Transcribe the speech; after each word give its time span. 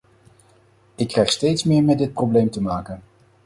Ik 0.95 1.07
krijg 1.07 1.31
steeds 1.31 1.63
meer 1.63 1.83
met 1.83 1.97
dit 1.97 2.13
probleem 2.13 2.49
te 2.49 2.61
maken. 2.61 3.01